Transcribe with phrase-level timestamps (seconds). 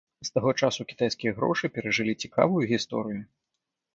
[0.27, 3.21] З таго часу кітайскія грошы перажылі цікавую гісторыю.